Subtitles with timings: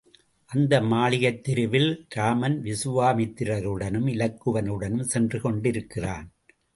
[0.45, 6.31] அந்த மாளிகைத் தெருவில் இராமன் விசுவாமித்திரருடனும் இலக்குவனுடனும் சென்று கொண்டிருக்கிறான்.